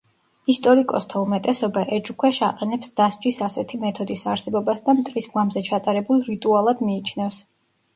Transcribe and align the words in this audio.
ისტორიკოსთა 0.53 1.21
უმეტესობა 1.25 1.83
ეჭვქვეშ 1.99 2.41
აყენებს 2.49 2.93
დასჯის 3.03 3.43
ასეთი 3.51 3.83
მეთოდის 3.87 4.27
არსებობას 4.35 4.85
და 4.91 5.01
მტრის 5.03 5.33
გვამზე 5.37 5.69
ჩატარებულ 5.73 6.31
რიტუალად 6.35 6.87
მიიჩნევს. 6.91 7.45